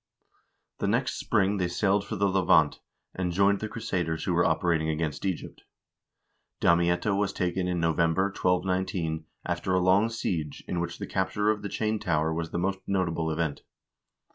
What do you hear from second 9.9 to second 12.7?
siege in which the capture of the chain tower was the